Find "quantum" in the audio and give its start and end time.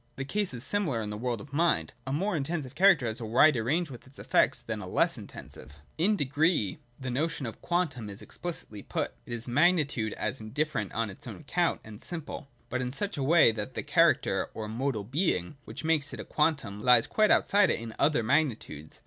7.61-8.09, 16.25-16.81